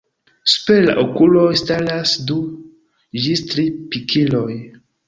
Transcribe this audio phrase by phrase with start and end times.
[0.53, 2.41] Super la okuloj staras du
[3.23, 4.53] ĝis tri pikiloj.